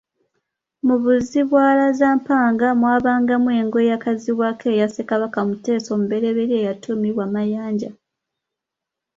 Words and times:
Mu 0.85 0.95
Muzibwazalampanga 1.03 2.67
mwabangamu 2.79 3.49
engo 3.59 3.77
eyakazibwanga 3.83 4.65
eya 4.73 4.87
Ssekabaka 4.89 5.39
Muteesa 5.47 5.89
omuberyeberye 5.95 6.55
eyatumibwa 6.61 7.25
Mayanja. 7.33 7.89